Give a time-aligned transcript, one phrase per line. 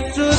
[0.00, 0.29] यसो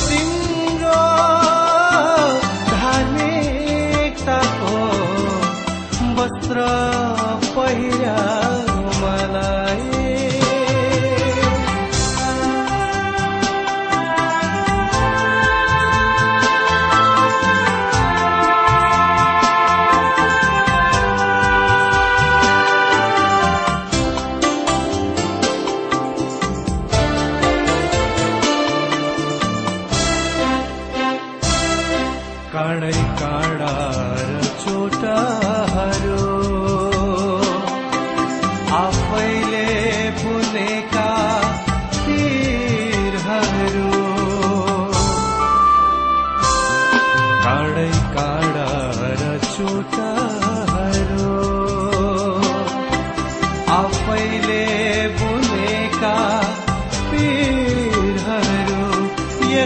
[54.47, 56.15] बोले का
[57.11, 58.87] पीर हरो
[59.53, 59.65] ये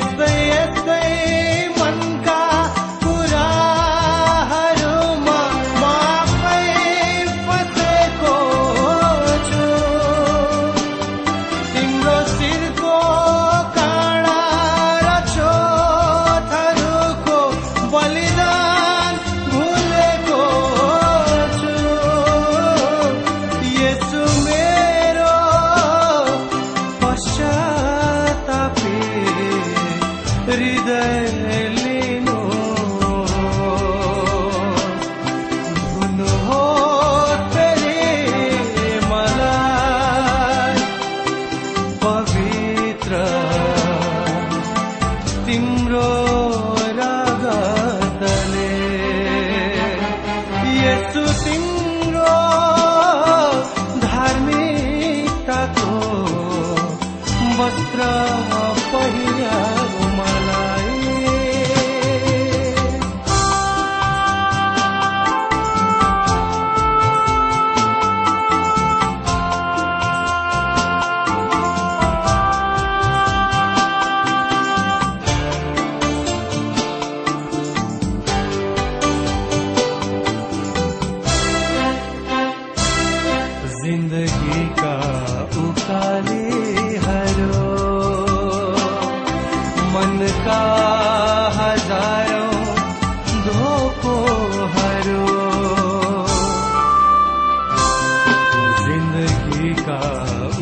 [45.65, 46.44] tomorrow.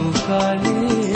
[0.07, 1.12] ukali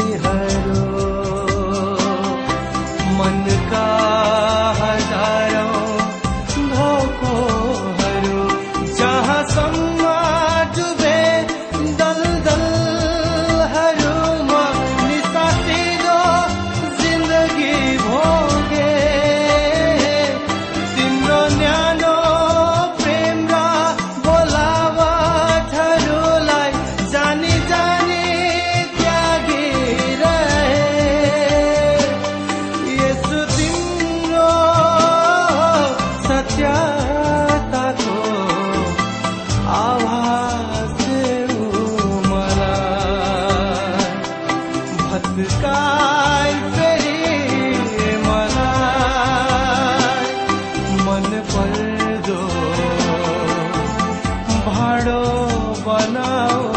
[55.08, 55.20] বলো
[55.86, 56.77] বনাও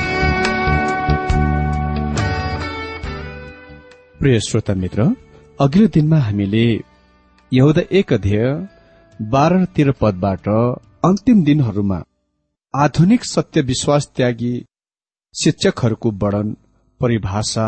[4.21, 5.03] प्रिय श्रोता मित्र
[5.59, 6.63] अघिल्लो दिनमा हामीले
[7.51, 8.43] यहुदा एक अध्यय
[9.21, 10.47] बाह्र तेह्र पदबाट
[11.05, 11.97] अन्तिम दिनहरूमा
[12.75, 14.53] आधुनिक सत्य विश्वास त्यागी
[15.35, 16.53] शिक्षकहरूको वर्णन
[17.01, 17.67] परिभाषा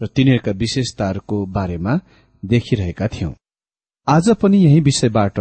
[0.00, 1.98] र तिनीहरूका विशेषताहरूको बारेमा
[2.44, 3.32] देखिरहेका थियौं।
[4.08, 5.38] आज पनि यही विषयबाट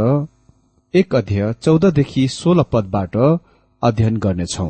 [0.94, 3.18] एक अध्यय चौधदेखि सोह्र पदबाट
[3.83, 4.69] अध्ययन गर्नेछौ।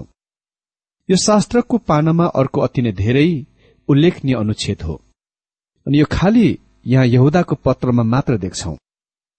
[1.10, 3.30] यो शास्त्रको पानामा अर्को अति नै धेरै
[3.88, 5.01] उल्लेखनीय अनुच्छेद हो।
[5.85, 6.47] अनि यो खालि
[6.87, 8.75] यहाँ यहुदाको पत्रमा मात्र देख्छौ।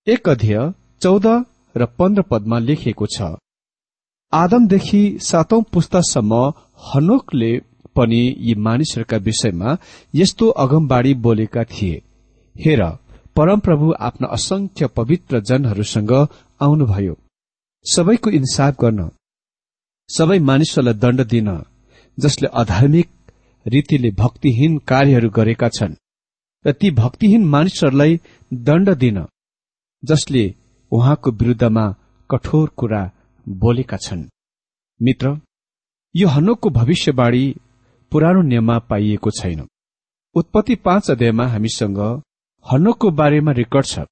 [0.07, 0.73] एक अध्यय
[1.03, 1.27] चौध
[1.75, 3.35] र पन्ध्र पदमा लेखिएको छ।
[4.33, 6.33] आदमदेखि सातौं पुस्तासम्म
[6.87, 7.53] हनोकले
[7.97, 9.77] पनि यी मानिसहरूका विषयमा
[10.15, 12.03] यस्तो अगमबाड़ी बोलेका थिए।
[12.57, 12.83] हेर
[13.37, 16.13] परमप्रभु आफ्ना असंख्य पवित्र जनहरूसँग
[16.61, 17.15] आउनुभयो।
[17.87, 19.11] सबैको इन्साफ गर्न।
[20.11, 21.49] सबै मानिसहरूलाई दण्ड दिन
[22.19, 23.09] जसले अधार्मिक
[23.67, 25.95] रीतिले भक्तिहीन कार्यहरू गरेका छन्।
[26.67, 28.21] र ती भक्तिहीन मानिसहरूलाई
[28.53, 29.25] दण्ड दिन
[30.03, 30.45] जसले
[30.93, 31.85] उहाँको विरूद्धमा
[32.31, 33.03] कठोर कुरा
[33.47, 34.25] बोलेका छन्।
[35.01, 35.37] मित्र
[36.15, 37.45] यो हनोकको भविष्यवाणी
[38.13, 39.67] पुरानो नियममा पाइएको छैन।
[40.37, 41.99] उत्पत्ति पाँच अध्यायमा हामीसँग
[42.67, 44.07] हनोकको बारेमा रेकर्ड छ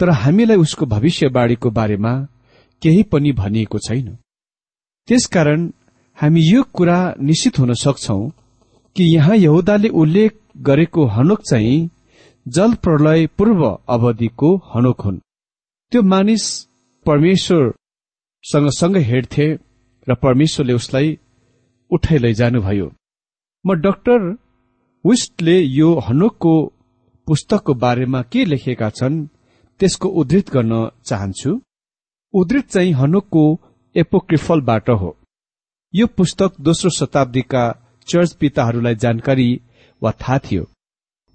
[0.00, 2.12] तर हामीलाई उसको भविष्यवाणीको बारेमा
[2.82, 4.16] केही पनि भनिएको छैन।
[5.08, 5.70] त्यसकारण
[6.18, 8.18] हामी यो कुरा निश्चित हुन सक्छौ
[8.96, 11.88] कि यहाँ यहुदाले उल्लेख गरेको हनोक चाहिँ
[12.46, 15.18] जल प्रलय पूर्व अवधिको हनोक हुन्।
[15.92, 16.44] त्यो मानिस
[17.06, 19.46] परमेश्वरसँग सँगै हिँड्थे
[20.06, 21.18] र परमेश्वरले उसलाई
[21.90, 22.90] उठाइ लैजानुभयो
[23.64, 24.18] म डाक्टर
[25.04, 26.54] विस्टले यो हनोकको
[27.26, 29.26] पुस्तकको बारेमा के लेखेका छन्
[29.80, 30.74] त्यसको उद्धृत गर्न
[31.04, 31.50] चाहन्छु।
[32.34, 33.44] उद्धृत चाहिँ हनोकको
[33.94, 35.16] एपोक्रिफलबाट हो।
[35.94, 37.62] यो पुस्तक दोस्रो शताब्दीका
[38.08, 39.48] चर्च पिताहरूलाई जानकारी
[40.02, 40.64] वा थाहा थियो।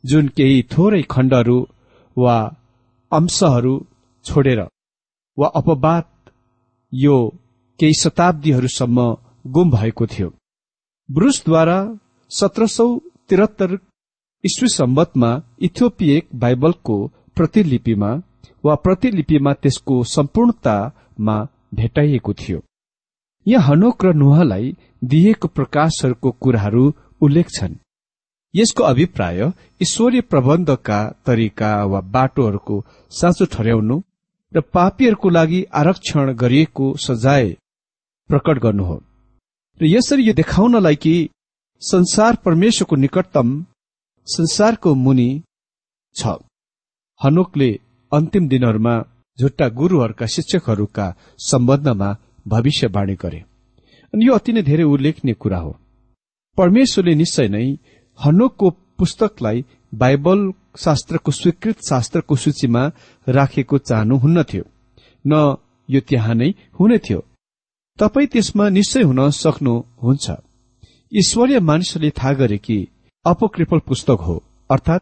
[0.03, 1.57] जुन केही थोरै खण्डहरू
[2.17, 2.35] वा
[3.11, 3.73] अंशहरू
[4.25, 4.61] छोडेर
[5.37, 6.05] वा अपवाद
[6.93, 7.17] यो
[7.79, 8.99] केही शताब्दीहरूसम्म
[9.51, 10.29] गुम भएको थियो।
[11.09, 11.79] ब्रुसद्वारा
[12.31, 12.85] सत्र सौ
[13.29, 13.77] त्रिहत्तर
[14.43, 15.29] इस्वी सम्बतमा
[15.61, 16.97] इथियोपियक बाइबलको
[17.35, 18.11] प्रतिलिपिमा
[18.65, 21.37] वा प्रतिलिपिमा त्यसको सम्पूर्णतामा
[21.73, 22.59] भेटाइएको थियो।
[23.45, 26.83] यहाँ हनोक र नुहालाई दिएको प्रकाशहरूको कुराहरू
[27.21, 27.75] उल्लेख छन्।
[28.55, 29.39] यसको अभिप्राय
[29.81, 32.75] ईश्वरीय प्रबन्धका तरिका वा बाटोहरूको
[33.11, 33.97] साँचो ठहर्याउनु
[34.51, 37.49] र पापीहरूको लागि आरक्षण गरिएको सजाय
[38.29, 38.97] प्रकट गर्नु हो
[39.79, 41.15] र यसरी यो देखाउनलाई कि
[41.81, 43.49] संसार परमेश्वरको निकटतम
[44.27, 45.29] संसारको मुनि
[46.15, 46.27] छ।
[47.21, 47.69] हनोकले
[48.11, 48.95] अन्तिम दिनहरूमा
[49.37, 51.05] झुट्टा गुरूहरूका शिक्षकहरूका
[51.39, 52.09] सम्बन्धमा
[52.47, 53.39] भविष्यवाणी गरे।
[54.13, 55.71] अनि यो अति नै धेरै उल्लेखनीय कुरा हो।
[56.57, 57.65] परमेश्वरले निश्चय नै
[58.19, 60.39] हनोकको पुस्तकलाई बाइबल
[60.79, 62.83] शास्त्रको स्वीकृत शास्त्रको सूचीमा
[63.27, 64.63] राखेको चाहनुहुन्न थियो।
[65.25, 65.55] न
[65.89, 67.19] यो त्यहाँ नै हुने थियो।
[67.99, 70.27] तपाई त्यसमा निश्चय हुन सक्नुहुन्छ
[71.11, 72.77] ईश्वरीय मानिसहरूले थाहा गरे कि
[73.25, 74.35] अपोक्रिपल पुस्तक हो
[74.69, 75.01] अर्थात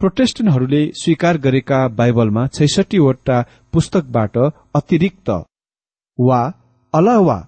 [0.00, 3.38] प्रोटेस्टन्टहरूले स्वीकार गरेका बाइबलमा छैसठीवटा
[3.72, 4.36] पुस्तकबाट
[4.74, 5.30] अतिरिक्त
[6.18, 6.40] वा
[6.94, 7.38] अलावा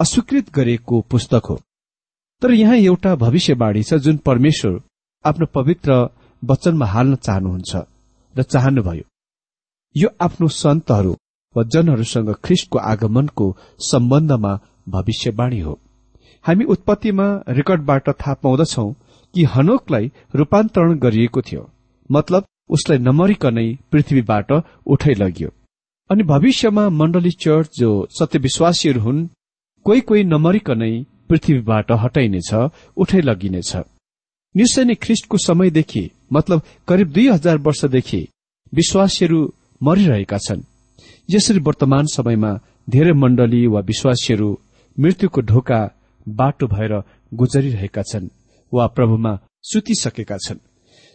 [0.00, 1.60] अस्वीकृत गरिएको पुस्तक हो।
[2.42, 4.78] तर यहाँ एउटा भविष्यवाणी छ जुन परमेश्वर
[5.24, 5.92] आफ्नो पवित्र
[6.42, 7.76] वचनमा हाल्न चाहनुहुन्छ
[8.34, 9.04] र चाहनुभयो।
[9.96, 11.12] यो आफ्नो सन्तहरू
[11.56, 13.46] वा जनहरूसँग ख्रिस्टको आगमनको
[13.90, 14.52] सम्बन्धमा
[14.88, 15.78] भविष्यवाणी हो।
[16.44, 18.86] हामी उत्पत्तिमा रेकर्डबाट थाहा पाउँदछौ
[19.34, 21.68] कि हनोकलाई रूपान्तरण गरिएको थियो।
[22.10, 24.52] मतलब उसलाई नमरिकनै पृथ्वीबाट
[24.86, 25.50] उठाइ लगियो।
[26.10, 29.26] अनि भविष्यमा मण्डली चर्च जो सत्यविश्वासीहरू हुन्
[29.86, 30.94] कोही कोही नमरिकनै
[31.28, 32.50] पृथ्वीबाट हटाइनेछ
[32.96, 33.72] उठाइ लगिनेछ।
[34.54, 38.20] निश्चय नै ख्रिस्टको समयदेखि मतलब करिब दुई हजार वर्षदेखि
[38.72, 39.40] विश्वासीहरू
[39.80, 40.62] मरिरहेका छन्।
[41.30, 42.52] यसरी वर्तमान समयमा
[42.90, 44.48] धेरै मण्डली वा विश्वासीहरू
[44.96, 45.80] मृत्युको ढोका
[46.26, 46.92] बाटो भएर
[47.32, 48.32] गुजरिरहेका छन्
[48.72, 50.64] वा प्रभुमा सुतिसकेका छन्।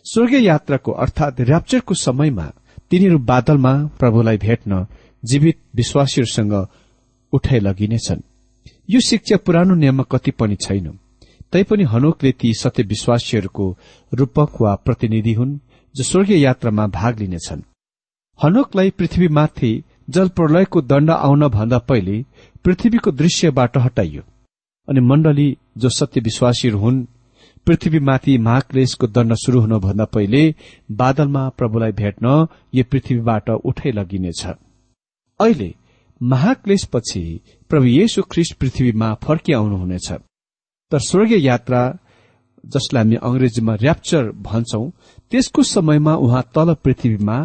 [0.06, 2.48] स्वर्गीय यात्राको अर्थात ऱ्याप्चरको समयमा
[2.90, 4.86] तिनीहरू बादलमा प्रभुलाई भेट्न
[5.24, 6.54] जीवित विश्वासीहरूसँग
[7.34, 8.22] उठाइ लगिनेछन्।
[8.92, 10.88] यो शिक्षा पुरानो नियममा कति पनि छैन
[11.54, 13.66] तैपनि हनोकले ती सत्य विश्वासीहरूको
[14.14, 15.58] रूपक वा प्रतिनिधि हुन्
[15.96, 17.62] जो स्वर्गीय यात्रामा भाग लिनेछन्।
[18.40, 19.72] हनोकलाई पृथ्वीमाथि
[20.10, 22.18] जल प्रलयको दण्ड आउन भन्दा पहिले
[22.64, 24.22] पृथ्वीको दृश्यबाट हटाइयो।
[24.88, 27.06] अनि मण्डली जो सत्य विश्वासीहरू हुन्
[27.68, 30.44] पृथ्वीमाथि महाक्लेशको दण्ड शुरू हुनुभन्दा पहिले
[30.92, 34.46] बादलमा प्रभुलाई भेट्न यो पृथ्वीबाट उठाइ लगिनेछ।
[35.40, 35.76] अहिले
[36.22, 40.12] महाक्लेशपछि प्रभु येशु ख्रिस्ट पृथ्वीमा फर्किआउनुहुनेछ।
[40.92, 41.82] तर स्वर्गीय यात्रा
[42.66, 44.90] जसलाई हामी अंग्रेजीमा ऱ्याप्चर भन्छौं
[45.32, 47.38] त्यसको समयमा उहाँ तल पृथ्वीमा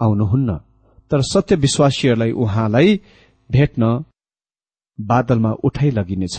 [0.00, 0.56] आउनुहुन्न।
[1.10, 3.00] तर सत्य विश्वासीहरूलाई उहाँलाई
[3.50, 4.04] भेट्न
[5.00, 6.38] बादलमा उठाइ लगिनेछ।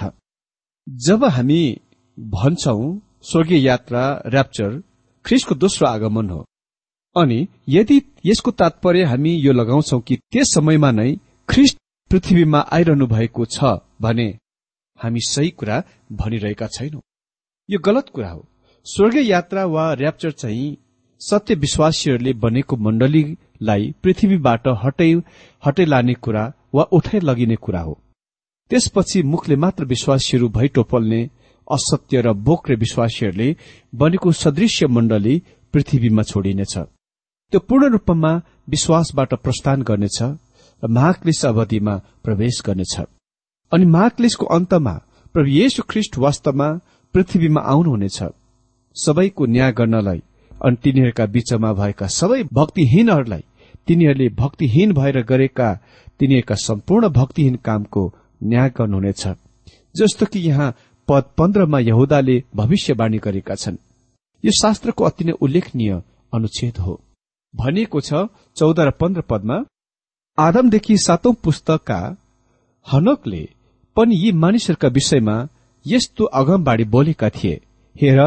[0.89, 1.61] जब हामी
[2.19, 4.83] भन्छौ स्वर्गीय यात्रा ऱ्याप्चर
[5.25, 6.45] ख्रिसको दोस्रो आगमन हो।
[7.15, 11.15] अनि यदि यसको तात्पर्य हामी यो लगाउँछौ कि त्यस समयमा नै
[11.49, 11.77] ख्रिस्ट
[12.11, 13.63] पृथ्वीमा आइरहनु भएको छ
[14.01, 14.27] भने
[14.99, 17.01] हामी सही कुरा भनिरहेका छैनौं।
[17.69, 18.45] यो गलत कुरा हो।
[18.85, 20.77] स्वर्गीय यात्रा वा ऱ्याप्चर चाहिँ
[21.21, 25.11] सत्य विश्वासीहरूले बनेको मण्डलीलाई पृथ्वीबाट हटै
[25.63, 26.43] हटै लाने कुरा
[26.75, 27.93] वा उठाइ लगिने कुरा हो।
[28.71, 31.21] त्यसपछि मुखले मात्र विश्वासीहरू भई टोपल्ने
[31.67, 33.55] असत्य र बोक्रे विश्वासीहरूले
[33.95, 35.35] बनेको सदृश्य मण्डली
[35.73, 36.77] पृथ्वीमा छोडिनेछ।
[37.53, 38.31] त्यो पूर्ण रूपमा
[38.69, 40.19] विश्वासबाट प्रस्थान गर्नेछ।
[40.83, 42.95] र महाक्लिस अवधिमा प्रवेश गर्नेछ।
[43.71, 44.93] अनि महाक्लिसको अन्तमा
[45.33, 46.69] प्रभु येशु ख्रिष्ट वास्तवमा
[47.15, 48.19] पृथ्वीमा आउनुहुनेछ।
[48.95, 50.21] सबैको न्याय गर्नलाई
[50.65, 53.43] अनि तिनीहरूका बीचमा भएका सबै भक्तिहीनहरूलाई
[53.87, 55.69] तिनीहरूले भक्तिहीन भएर गरेका
[56.19, 58.03] तिनीहरूका सम्पूर्ण भक्तिहीन कामको
[58.43, 59.23] न्याय गर्नुहुनेछ।
[59.95, 60.75] जस्तो कि यहाँ
[61.07, 63.77] पद पन्ध्रमा यहुदाले भविष्यवाणी गरेका छन्।
[64.43, 65.91] यो शास्त्रको अति नै उल्लेखनीय
[66.33, 66.93] अनुच्छेद हो।
[67.53, 68.13] भनिएको छ
[68.57, 69.57] चौध र पन्ध्र पदमा
[70.37, 71.99] आदमदेखि सातौं पुस्तकका
[72.87, 73.43] हनकले
[73.97, 75.35] पनि यी मानिसहरूका विषयमा
[75.85, 77.61] यस्तो अगमबाड़ी बोलेका थिए।
[77.95, 78.19] हेर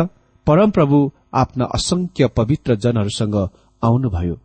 [0.47, 0.99] परमप्रभु
[1.35, 3.37] आफ्ना असंख्य पवित्र जनहरूसँग
[3.83, 4.37] आउनुभयो।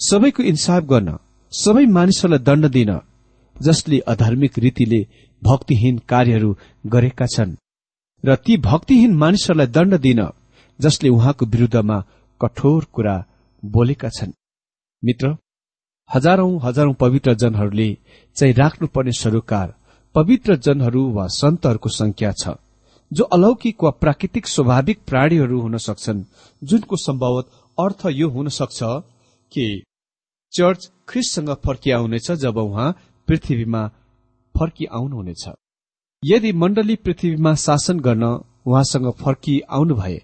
[0.00, 1.16] सबैको इन्साफ गर्न
[1.52, 2.92] सबै मानिसहरूलाई दण्ड दिन
[3.56, 5.00] जसले अधार्मिक रीतिले
[5.42, 6.56] भक्तिहीन कार्यहरू
[6.86, 7.58] गरेका छन्
[8.24, 10.22] र ती भक्तिहीन मानिसहरूलाई दण्ड दिन
[10.78, 11.98] जसले उहाँको विरूद्धमा
[12.40, 13.16] कठोर कुरा
[13.62, 14.38] बोलेका छन्।
[15.02, 15.36] मित्र
[16.14, 17.88] हजारौं हजारौं पवित्र जनहरूले
[18.36, 19.74] चाहिँ राख्नुपर्ने सरोकार
[20.14, 22.54] पवित्र जनहरू वा सन्तहरूको संख्या छ
[23.10, 26.22] जो अलौकिक वा प्राकृतिक स्वाभाविक प्राणीहरू हुन सक्छन्
[26.62, 28.78] जुनको सम्भवत अर्थ यो हुन सक्छ
[29.52, 29.64] कि
[30.52, 32.90] चर्च ख्रिससँग फर्किआउनेछ जब उहाँ
[33.28, 33.82] पृथ्वीमा
[34.54, 35.44] फर्किआउनुहुनेछ।
[36.22, 38.24] यदि मण्डली पृथ्वीमा शासन गर्न
[38.66, 40.18] उहाँसँग फर्की आउनु भए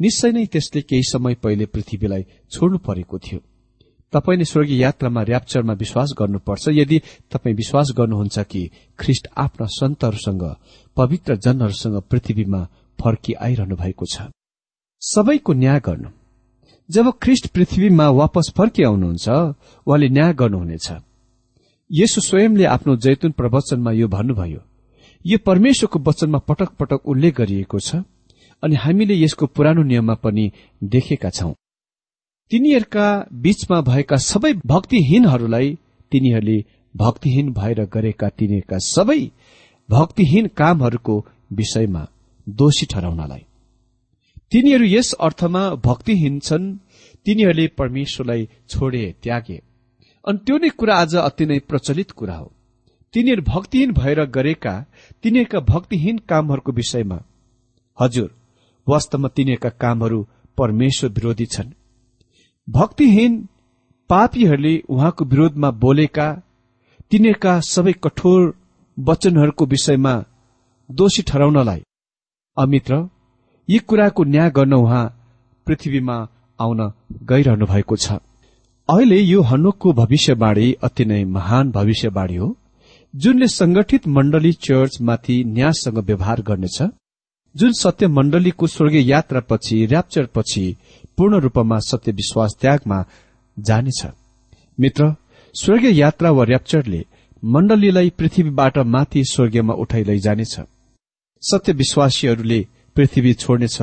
[0.00, 3.40] निश्चय नै त्यसले केही समय पहिले पृथ्वीलाई छोड्नु परेको थियो।
[4.12, 6.98] तपाईँले स्वर्गीय यात्रामा ऱ्याप्चरमा विश्वास गर्नुपर्छ। यदि
[7.32, 10.44] तपाईँ विश्वास गर्नुहुन्छ कि ख्रिष्ट आफ्ना सन्तहरूसँग
[10.96, 12.66] पवित्र जनहरूसँग पृथ्वीमा
[12.98, 14.22] फर्की आइरहनु भएको छ।
[15.02, 16.08] सबैको न्याय गर्नु।
[16.90, 19.28] जब ख्रिष्ट पृथ्वीमा वापस फर्की आउनुहुन्छ
[19.86, 20.88] उहाँले न्याय गर्नुहुनेछ।
[21.90, 24.60] यसो स्वयंले आफ्नो जैतुन प्रवचनमा यो भन्नुभयो।
[25.24, 28.02] यो परमेश्वरको वचनमा पटक पटक उल्लेख गरिएको छ
[28.62, 30.52] अनि हामीले यसको पुरानो नियममा पनि
[30.84, 31.52] देखेका छौं।
[32.50, 35.78] तिनीहरूका बीचमा भएका सबै भक्तिहीनहरूलाई
[36.12, 36.58] तिनीहरूले
[36.94, 39.20] भक्तिहीन भएर गरेका तिनीहरूका सबै
[39.88, 41.16] भक्तिहीन कामहरूको
[41.52, 42.02] विषयमा
[42.48, 43.42] दोषी ठहराउनलाई।
[44.52, 46.66] तिनीहरू यस अर्थमा भक्तिहीन छन्
[47.26, 49.58] तिनीहरूले परमेश्वरलाई छोडे त्यागे।
[50.24, 52.48] अनि त्यो नै कुरा आज अति नै प्रचलित कुरा हो।
[53.14, 54.74] तिनीहरू भक्तिहीन भएर गरेका
[55.24, 57.18] तिनीहरूका भक्तिहीन कामहरूको विषयमा।
[57.98, 58.30] हजुर
[58.86, 60.26] वास्तवमा तिनीहरूका कामहरू
[60.58, 61.70] परमेश्वर विरोधी छन्।
[62.68, 63.36] भक्तिहीन
[64.10, 66.26] पापीहरूले उहाँको विरोधमा बोलेका
[67.10, 68.40] तिनीहरूका सबै कठोर
[68.98, 70.14] वचनहरूको विषयमा
[70.90, 71.80] दोषी ठहराउनलाई।
[72.56, 72.94] अमित्र
[73.68, 75.04] यी कुराको न्याय गर्न उहाँ
[75.66, 76.16] पृथ्वीमा
[76.58, 76.80] आउन
[77.30, 78.20] गइरहनु भएको छ।
[78.88, 82.54] अहिले यो हनुकको भविष्यवाणी अति नै महान भविष्यवाणी हो
[83.14, 86.78] जुनले संगठित मण्डली चर्चमाथि न्याससँग व्यवहार गर्नेछ
[87.54, 90.64] जुन सत्य मण्डलीको स्वर्गीय यात्रापछि ऱ्याप्चरपछि
[91.18, 92.98] पूर्ण रूपमा सत्य विश्वास त्यागमा
[93.56, 94.00] जानेछ।
[94.78, 95.12] मित्र
[95.54, 97.00] स्वर्गीय यात्रा वा ऱ्याप्चरले
[97.42, 100.54] मण्डलीलाई पृथ्वीबाट माथि स्वर्गीयमा उठाइ लैजानेछ
[101.42, 102.60] सत्य विश्वासीहरूले
[102.96, 103.78] पृथ्वी छोड्नेछ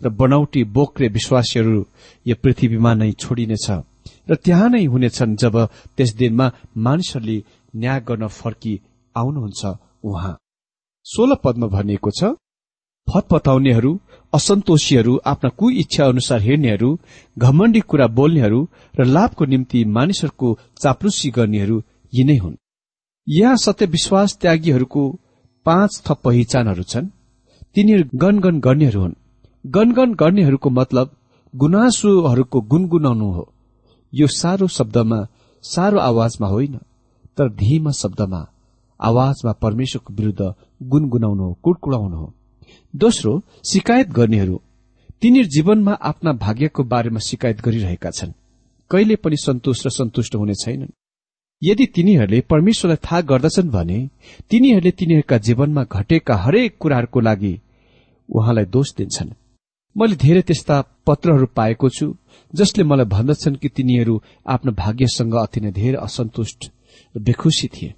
[0.00, 1.80] र बनौटी बोक्रे विश्वासीहरू
[2.26, 3.66] यो पृथ्वीमा नै छोडिनेछ
[4.28, 5.56] र त्यहाँ नै हुनेछन् जब
[5.96, 6.46] त्यस दिनमा
[6.84, 7.38] मानिसहरूले
[7.74, 8.74] न्याय गर्न फर्की
[9.16, 9.62] आउनुहुन्छ
[10.04, 10.34] उहाँ।
[11.06, 12.34] सोह्र पदमा भनिएको छ
[13.08, 13.98] फतपताउनेहरू
[14.32, 16.98] असन्तोषीहरू आफ्ना कु इच्छा अनुसार हेर्नेहरू
[17.38, 18.68] घमण्डी कुरा बोल्नेहरू
[18.98, 21.82] र लाभको निम्ति मानिसहरूको चाप्लुसी गर्नेहरू
[22.12, 22.56] यिनै हुन्।
[23.28, 25.02] यहाँ सत्य विश्वास त्यागीहरूको
[25.66, 27.06] पाँच थप पहिचानहरू छन्।
[27.74, 29.14] तिनीहरू गनगन गर्नेहरू हुन्।
[29.66, 31.16] गनगन गर्नेहरूको मतलब
[31.54, 33.52] गुनासोहरूको गुनगुनाउनु हो।
[34.12, 35.26] यो सारो शब्दमा
[35.64, 36.76] सारो आवाजमा होइन
[37.36, 38.46] तर धीमा शब्दमा
[39.00, 42.33] आवाजमा परमेश्वरको विरूद्ध गुनगुनाउनु हो कुडकुडाउनु हो।
[42.94, 44.60] दोस्रो शिकायत गर्नेहरू।
[45.22, 48.32] तिनीहरू जीवनमा आफ्ना भाग्यको बारेमा शिकायत गरिरहेका छन्।
[48.90, 50.92] कहिले पनि सन्तोष र सन्तुष्ट हुने छैनन्।
[51.62, 53.98] यदि तिनीहरूले परमेश्वरलाई थाहा गर्दछन् भने
[54.50, 57.60] तिनीहरूले तिनीहरूका जीवनमा घटेका हरेक कुराहरूको लागि
[58.28, 59.30] उहाँलाई दोष दिन्छन्।
[59.96, 62.16] मैले धेरै त्यस्ता पत्रहरू पाएको छु
[62.54, 66.60] जसले मलाई भन्दछन् कि तिनीहरू आफ्नो भाग्यसँग अति नै धेरै असन्तुष्ट
[67.16, 67.94] र बेखुसी थिए।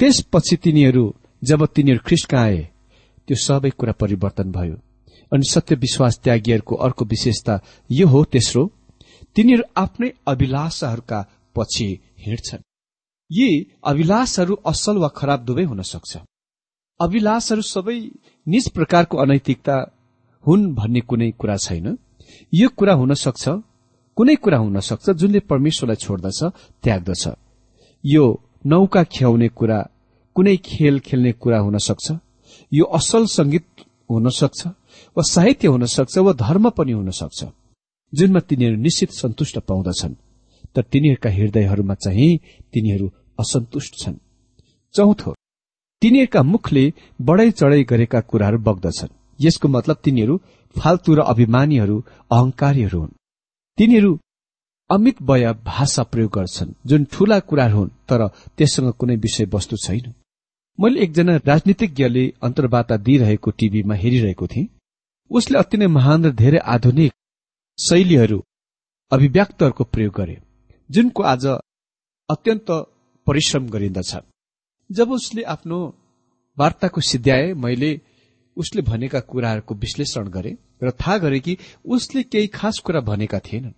[0.00, 1.04] त्यसपछि तिनीहरू
[1.44, 2.68] जब तिनीहरू ख्रिस्का आए
[3.28, 4.76] त्यो सबै कुरा परिवर्तन भयो।
[5.32, 7.54] अनि सत्य विश्वास त्यागीहरूको अर्को विशेषता
[7.90, 8.62] यो हो तेस्रो
[9.36, 11.18] तिनीहरू आफ्नै अभिलाषाहरूका
[11.56, 12.62] पछि हिँड्छन्।
[13.30, 13.48] यी
[13.84, 16.12] अभिलाषहरू असल वा खराब दुवै हुन सक्छ।
[17.00, 17.98] अभिलाषहरू सबै
[18.46, 19.76] निज प्रकारको अनैतिकता
[20.44, 21.86] हुन् भन्ने कुनै कुरा छैन।
[22.54, 23.44] यो कुरा हुन सक्छ
[24.16, 26.40] कुनै कुरा हुन सक्छ जुनले परमेश्वरलाई छोड्दछ
[26.82, 27.24] त्याग्दछ।
[28.04, 28.24] यो
[28.66, 29.78] नौका ख्याउने कुरा
[30.36, 32.06] कुनै खेल खेल्ने कुरा हुन सक्छ।
[32.72, 33.66] यो असल संगीत
[34.10, 34.66] हुन सक्छ
[35.16, 37.44] वा साहित्य हुन सक्छ वा धर्म पनि हुन सक्छ
[38.12, 40.14] जुनमा तिनीहरू निश्चित सन्तुष्ट पाउँदछन्
[40.76, 42.36] तर तिनीहरूका हृदयहरूमा चाहिँ
[42.72, 43.06] तिनीहरू
[43.38, 44.14] असन्तुष्ट छन्।
[44.94, 45.34] चौथो
[46.02, 46.84] तिनीहरूका मुखले
[47.20, 50.34] बढाइ चढाइ गरेका कुराहरू बग्दछन्। यसको मतलब तिनीहरू
[50.76, 51.96] फाल्तु र अभिमानीहरू
[52.30, 53.16] अहंकारीहरू हुन्।
[53.78, 54.12] तिनीहरू
[54.90, 58.26] अमित वय भाषा प्रयोग गर्छन् जुन ठूला कुराहरू हुन् तर
[58.56, 60.12] त्यससँग कुनै विषय वस्तु छैन।
[60.78, 64.68] मैले एकजना राजनीतिज्ञले अन्तर्वार्ता दिइरहेको टीभीमा हेरिरहेको थिएँ।
[65.30, 67.12] उसले अति नै महान र धेरै आधुनिक
[67.78, 68.38] शैलीहरू
[69.12, 70.36] अभिव्यक्तहरूको प्रयोग गरे
[70.90, 71.46] जुनको आज
[72.28, 72.70] अत्यन्त
[73.26, 74.12] परिश्रम गरिन्दछ।
[74.90, 75.78] जब उसले आफ्नो
[76.58, 77.90] वार्ताको सिद्ध्याए मैले
[78.56, 83.72] उसले भनेका कुराहरूको विश्लेषण गरे र थाहा गरे कि उसले केही खास कुरा भनेका थिएनन्।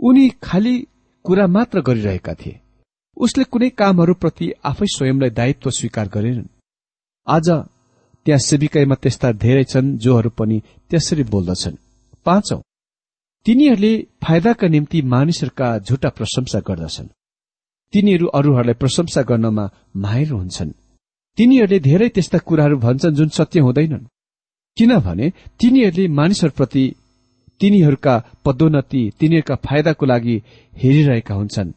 [0.00, 0.76] उनी खालि
[1.24, 2.60] कुरा मात्र गरिरहेका थिए।
[3.16, 6.52] उसले कुनै कामहरूप्रति आफै स्वयंलाई दायित्व स्वीकार गरेनन्।
[7.26, 7.48] आज
[8.26, 10.56] त्यहाँ सेविकाईमा त्यस्ता धेरै छन् जोहरू पनि
[10.90, 11.76] त्यसरी बोल्दछन्।
[12.26, 12.60] पाँचौं
[13.46, 13.92] तिनीहरूले
[14.24, 17.12] फाइदाका निम्ति मानिसहरूका झुटा प्रशंसा गर्दछन्।
[17.92, 19.64] तिनीहरू अरूहरूलाई प्रशंसा गर्नमा
[19.96, 20.70] माहिर हुन्छन्।
[21.38, 24.08] तिनीहरूले धेरै त्यस्ता कुराहरू भन्छन् जुन सत्य हुँदैनन्।
[24.76, 25.26] किनभने
[25.60, 26.84] तिनीहरूले मानिसहरूप्रति
[27.60, 30.36] तिनीहरूका पदोन्नति तिनीहरूका फाइदाको लागि
[30.76, 31.72] हेरिरहेका हुन्छन्।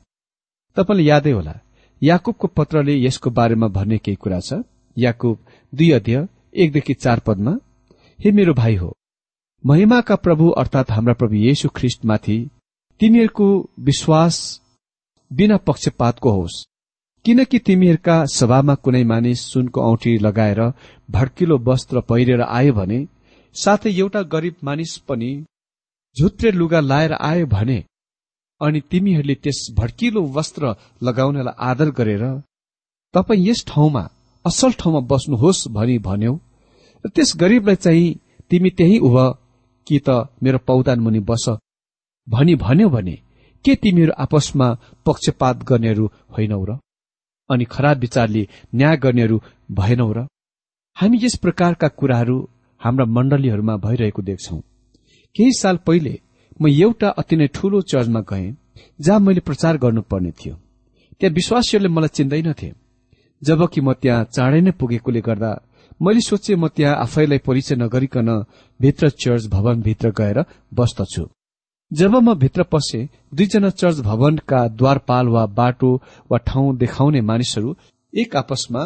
[0.78, 1.54] तपाईँलाई यादै होला।
[2.02, 4.62] याकुबको पत्रले यसको बारेमा भन्ने केही कुरा छ?
[4.98, 5.38] याकुब
[5.74, 7.54] दुई अध्यय एकदेखि चार पदमा
[8.20, 8.94] हे मेरो भाइ हो
[9.64, 12.38] महिमाका प्रभु अर्थात हाम्रा प्रभु येशु ख्रिष्टमाथि
[13.02, 13.48] तिमीहरूको
[13.80, 14.38] विश्वास
[15.32, 16.64] बिना पक्षपातको होस्।
[17.26, 20.62] किनकि तिमीहरूका सभामा कुनै मानिस सुनको औठी लगाएर
[21.10, 23.00] भड्किलो वस्त्र पहिरेर आयो भने
[23.56, 25.32] साथै एउटा गरिब मानिस पनि
[26.18, 27.80] झुत्रे लुगा लाएर आयो भने
[28.62, 30.64] अनि तिमीहरूले त्यस भड्किलो वस्त्र
[31.04, 32.24] लगाउनलाई आदर गरेर
[33.14, 34.04] तपाईँ यस ठाउँमा
[34.46, 36.34] असल ठाउँमा बस्नुहोस् भनी भन्यौ।
[37.06, 38.18] र त्यस गरीबलाई चाहिँ
[38.50, 39.18] तिमी त्यही उभ
[39.88, 40.10] कि त
[40.44, 41.46] मेरो पौदान मुनि बस
[42.28, 43.16] भनी भन्यौ भने
[43.66, 44.68] के तिमीहरू आपसमा
[45.06, 46.72] पक्षपात गर्नेहरू होइनौ र?
[47.50, 48.44] अनि खराब विचारले
[48.76, 49.38] न्याय गर्नेहरू
[49.72, 50.20] भएनौ र?
[50.98, 52.38] हामी यस प्रकारका कुराहरू
[52.82, 54.58] हाम्रा मण्डलीहरूमा भइरहेको देख्छौ।
[55.36, 56.14] केही साल पहिले
[56.60, 58.56] म एउटा अति नै ठूलो चर्चमा गएँ
[59.02, 60.56] जहाँ मैले प्रचार गर्नुपर्ने थियो।
[61.22, 62.70] त्यहाँ विश्वासीहरूले मलाई चिन्दैनथे
[63.42, 65.52] जबकि म त्यहाँ चाँडै नै पुगेकोले गर्दा
[66.00, 68.30] मैले सोचे म त्यहाँ आफैलाई परिचय नगरिकन
[68.80, 70.38] भित्र चर्च भवनभित्र गएर
[70.74, 71.26] बस्दछु।
[71.92, 73.00] जब म भित्र पसे
[73.34, 75.92] दुईजना चर्च भवनका द्वारपाल वा बाटो
[76.32, 77.76] वा ठाउँ देखाउने मानिसहरू
[78.14, 78.82] एक आपसमा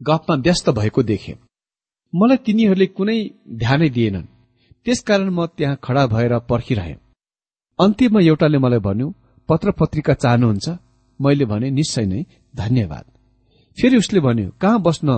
[0.00, 1.34] गफमा व्यस्त भएको देखे।
[2.12, 3.18] मलाई तिनीहरूले कुनै
[3.60, 4.31] ध्यानै दिएनन्।
[4.86, 6.94] त्यसकारण म त्यहाँ खड़ा भएर पर्खिरहे।
[7.78, 9.14] अन्त्यमा एउटाले मलाई भन्यो
[9.48, 10.68] पत्र पत्रिका चाहनुहुन्छ?
[11.20, 12.24] मैले भने निश्चय नै
[12.56, 13.04] धन्यवाद।
[13.78, 15.08] फेरि उसले भन्यो कहाँ बस्न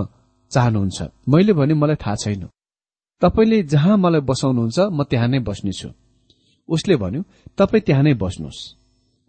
[0.51, 0.99] चाहनुहुन्छ?
[1.29, 2.43] मैले भने मलाई थाहा छैन।
[3.21, 5.89] तपाईँले जहाँ मलाई बसाउनुहुन्छ म त्यहाँ नै बस्नेछु।
[6.69, 7.21] उसले भन्यो
[7.57, 8.59] तपाईँ त्यहाँ नै बस्नुहोस्।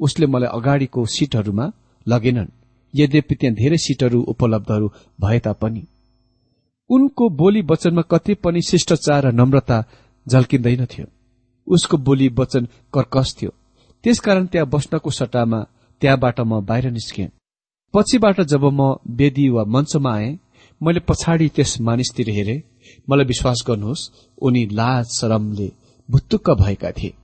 [0.01, 1.67] उसले मलाई अगाडिको सीटहरूमा
[2.07, 2.55] लगेनन्।
[2.95, 4.87] यद्यपि त्यहाँ धेरै सीटहरू उपलब्धहरू
[5.21, 5.83] भए तापनि।
[6.91, 9.79] उनको बोली वचनमा कति पनि शिष्टाचार र नम्रता
[10.27, 11.07] झल्किँदैनथ्यो
[11.67, 13.51] उसको बोली वचन कर्कस थियो।
[14.05, 15.61] त्यसकारण त्यहाँ बस्नको सट्टामा
[16.03, 17.29] त्यहाँबाट म बाहिर निस्केँ।
[17.95, 20.39] पछिबाट जब म वेदी वा मञ्चमा आएँ
[20.81, 22.63] मैले पछाडि त्यस मानिसतिर हेरे।
[23.11, 24.11] मलाई विश्वास गर्नुहोस्
[24.43, 25.71] उनी लाज शरमले
[26.09, 27.15] भुत्तुक्क भएका थिए।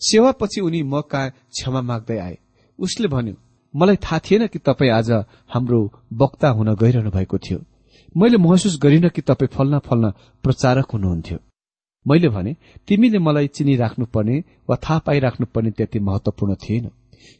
[0.00, 2.36] सेवापछि उनी म कहाँ क्षमा माग्दै आए।
[2.78, 3.34] उसले भन्यो
[3.74, 5.10] मलाई थाहा थिएन कि तपाईँ आज
[5.54, 5.80] हाम्रो
[6.12, 7.58] वक्ता हुन गइरहनु भएको थियो।
[8.16, 10.12] मैले महसुस गरिन कि तपाईँ फल्ना फल्ना
[10.44, 11.38] प्रचारक हुनुहुन्थ्यो।
[12.06, 12.56] मैले भने
[12.88, 14.36] तिमीले मलाई चिनिराख्नुपर्ने
[14.70, 16.90] वा थाहा पाइराख्नुपर्ने त्यति महत्वपूर्ण थिएन।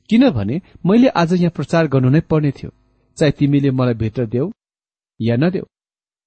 [0.08, 2.70] किनभने मैले आज यहाँ प्रचार गर्नु नै पर्ने थियो।
[3.18, 4.50] चाहे तिमीले मलाई भित्र देऊ
[5.20, 5.64] या नदेऊ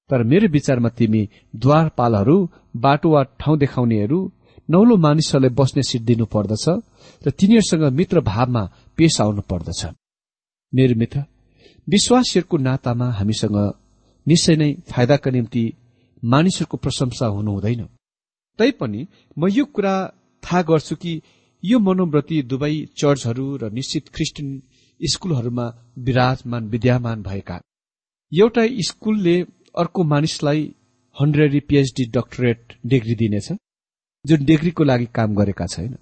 [0.09, 2.37] तर मेरो विचारमा तिमी द्वारपालहरू
[2.75, 4.19] बाटो वा ठाउँ देखाउनेहरू
[4.69, 6.65] नौलो मानिसहरूलाई बस्ने सिट दिनु पर्दछ
[7.27, 8.63] र तिनीहरूसँग मित्र भावमा
[8.97, 9.81] पेश आउनु पर्दछ
[10.73, 11.23] मेरो मित्र
[11.87, 13.57] विश्वासहरूको नातामा हामीसँग
[14.27, 15.63] निश्चय नै फाइदाका निम्ति
[16.23, 17.83] मानिसहरूको प्रशंसा हुनु हुँदैन
[18.59, 19.95] तैपनि म यो कुरा
[20.43, 21.13] थाहा गर्छु कि
[21.63, 24.49] यो मनोव्रति दुवै चर्चहरू र निश्चित ख्रिस्टियन
[24.99, 25.65] स्कूलहरूमा
[25.97, 27.59] विराजमान विद्यमान भएका।
[28.31, 29.35] एउटा स्कूलले
[29.75, 30.61] अर्को मानिसलाई
[31.15, 33.51] हन्ड्रेडी पीएचडी डक्टरेट डिग्री दिनेछ
[34.25, 35.95] जुन डिग्रीको लागि काम गरेका छैन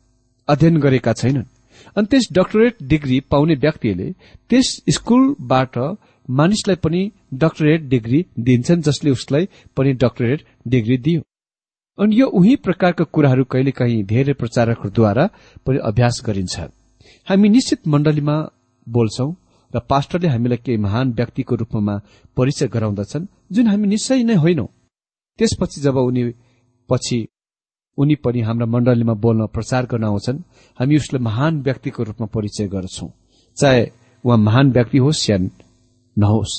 [0.48, 1.52] अध्ययन गरेका छैनन्।
[1.98, 4.08] अनि त्यस डक्टरेट डिग्री पाउने व्यक्तिले
[4.50, 5.78] त्यस स्कूलबाट
[6.30, 7.02] मानिसलाई पनि
[7.34, 11.22] डक्टरेट डिग्री दिन्छन् जसले उसलाई पनि डक्टरेट डिग्री दियो।
[11.98, 15.26] अनि यो उही प्रकारका कुराहरू कहिलेकाहीँ धेरै प्रचारकहरूद्वारा
[15.66, 16.60] पनि अभ्यास गरिन्छ।
[17.28, 18.38] हामी निश्चित मण्डलीमा
[18.88, 19.30] बोल्छौं
[19.74, 21.96] र पास्टरले हामीलाई केही महान व्यक्तिको रूपमा
[22.38, 24.66] परिचय गराउँदछन् जुन हामी निश्चय नै होइनौ।
[25.40, 26.24] त्यसपछि जब उनी
[26.90, 27.20] पछि
[27.98, 30.40] उनी पनि हाम्रा मण्डलीमा बोल्न प्रचार गर्न आउँछन्
[30.80, 33.10] हामी उसलाई महान व्यक्तिको रूपमा परिचय गर्छौं।
[33.58, 33.84] चाहे
[34.24, 35.38] उहाँ महान व्यक्ति होस् या
[36.18, 36.54] नहोस्।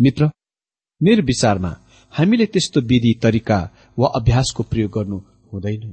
[0.00, 0.30] मित्र
[1.00, 1.72] मेरो विचारमा
[2.14, 3.58] हामीले त्यस्तो विधि तरिका
[3.98, 5.18] वा अभ्यासको प्रयोग गर्नु
[5.52, 5.92] हुँदैन।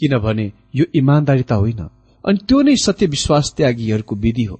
[0.00, 1.82] किनभने यो इमान्दारिता होइन
[2.24, 4.56] अनि त्यो नै सत्य विश्वास त्यागीहरूको विधि हो।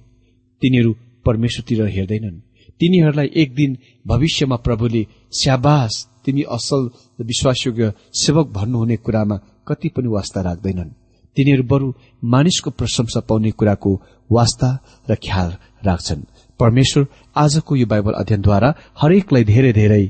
[0.61, 0.91] तिनीहरू
[1.25, 2.39] परमेश्वरतिर हेर्दैनन्।
[2.79, 10.41] तिनीहरूलाई एक दिन भविष्यमा प्रभुले स्याबास तिमी असल विश्वासयोग्य सेवक भन्नुहुने कुरामा कति पनि वास्ता
[10.41, 10.89] राख्दैनन्।
[11.37, 13.91] तिनीहरू बरु मानिसको प्रशंसा पाउने कुराको
[14.29, 14.69] वास्ता
[15.09, 15.49] र ख्याल
[15.85, 16.21] राख्छन्।
[16.59, 17.05] परमेश्वर
[17.35, 20.03] आजको यो बाइबल अध्ययनद्वारा हरेकलाई धेरै धेरै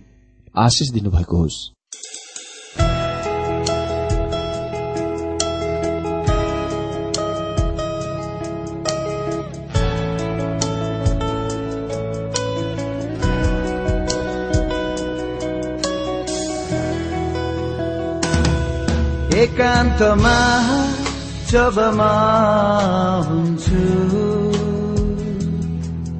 [0.55, 1.57] आशिष दिनुभएको होस्।
[19.81, 20.39] एकान्तमा
[21.97, 22.01] म
[23.27, 23.85] हुन्छु।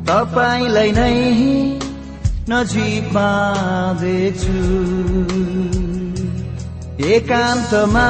[0.08, 1.17] तपाईँलाई नै
[2.50, 3.28] नजिकमा
[4.02, 4.58] देख्छु
[7.13, 8.08] एकान्तमा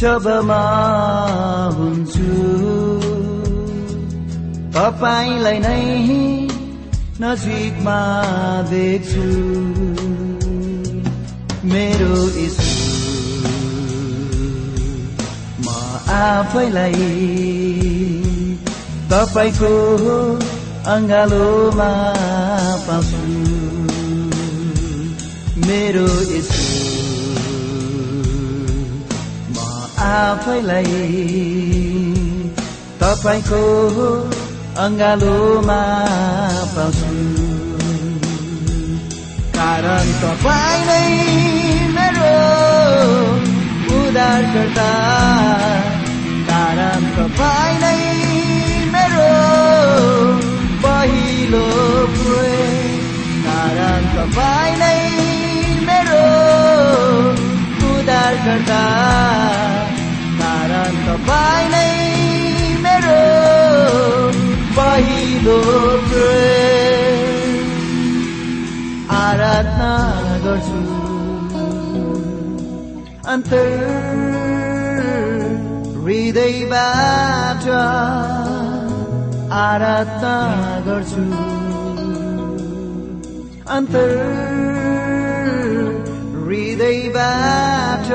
[0.00, 0.60] जब म
[1.78, 2.30] हुन्छु।
[4.78, 5.84] तपाईँलाई नै
[7.22, 8.00] नजिकमा
[8.70, 9.28] देख्छु
[11.70, 12.67] मेरो यीशु
[16.08, 16.92] आफैलाई।
[19.10, 19.72] तपाईँको
[20.86, 21.90] अङ्गालोमा
[22.86, 23.22] पाउँछु।
[25.66, 26.64] मेरो यसो।
[29.52, 29.56] म
[30.08, 31.04] आफैलाई।
[33.02, 33.62] तपाईँको
[34.84, 35.80] अङ्गालोमा
[36.76, 37.38] पाउँछु।
[39.58, 41.04] कारण तपाईँ नै
[41.94, 42.34] मेरो
[43.98, 44.42] उदार
[46.68, 48.00] कारण तपाईँ नै
[48.92, 49.28] मेरो
[50.82, 51.68] पहिलो
[53.44, 54.98] कारण तपाईँ नै
[55.86, 56.26] मेरो
[57.90, 58.82] उदार गर्दा
[60.42, 61.88] कारण तपाईँ नै
[62.84, 63.22] मेरो
[64.76, 65.58] पहिलो
[69.22, 69.94] आराधना
[70.44, 70.84] गर्छु।
[73.32, 74.47] अन्तर
[76.08, 77.64] हृदयबाट
[79.62, 80.36] आराधना
[80.86, 81.24] गर्छु
[83.74, 84.12] अन्तर
[86.46, 88.08] हृदयबाट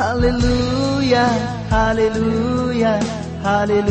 [0.00, 1.24] हालेलुया
[1.72, 2.92] हालेलुया
[3.46, 3.86] हालेलुया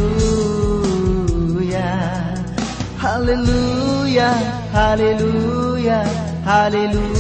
[3.04, 4.30] हालेलुया
[4.76, 6.00] हालेलुया
[6.50, 7.14] हालेलुया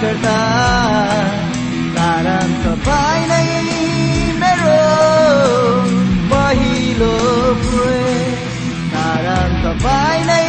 [0.00, 0.36] उद्धारकर्ता
[1.96, 3.48] कारण तपाईँ नै
[4.40, 4.78] मेरो
[6.30, 7.12] पहिलो
[7.64, 8.38] प्रेम
[8.94, 10.46] कारण तपाईँ नै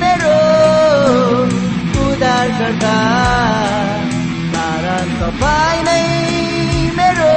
[0.00, 0.34] मेरो
[2.06, 2.96] उद्धारकर्ता
[4.56, 6.02] कारण तपाईँ नै
[6.98, 7.34] मेरो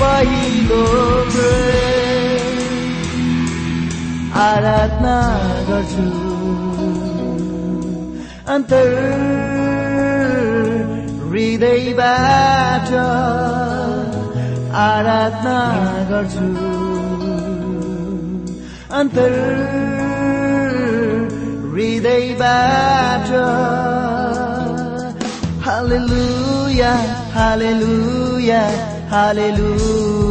[0.00, 0.84] पहिलो
[1.34, 2.54] प्रेम
[4.46, 5.18] आराधना
[5.68, 6.25] गर्छु।
[8.54, 8.90] अन्तर
[11.30, 12.90] हृदयबाट
[14.82, 15.58] आराधना
[16.10, 16.48] गर्छु।
[18.98, 19.34] अन्तर
[21.72, 23.30] हृदयबाट
[25.66, 26.92] हालेलुया
[27.36, 28.62] हालेलुया।
[29.10, 30.26] हालेलुया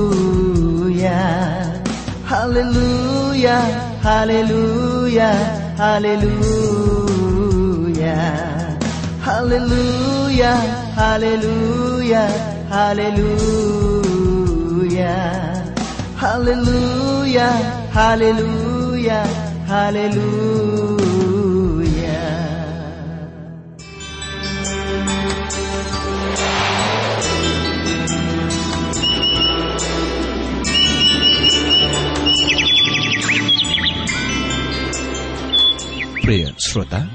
[2.30, 3.62] Hallelujah,
[4.04, 5.36] hallelujah,
[9.26, 10.54] Haleluya,
[10.96, 12.24] haleluya,
[12.70, 13.96] haleluya
[16.16, 17.50] Haleluya,
[17.94, 19.20] haleluya,
[19.68, 20.86] haleluya
[36.22, 37.15] Pria Srota